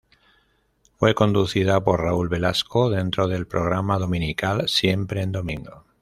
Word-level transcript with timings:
Fue 0.97 1.13
conducida 1.13 1.83
por 1.83 2.01
Raúl 2.01 2.27
Velasco 2.27 2.89
dentro 2.89 3.27
del 3.27 3.45
programa 3.45 3.99
dominical 3.99 4.67
Siempre 4.67 5.21
en 5.21 5.31
domingo. 5.31 5.85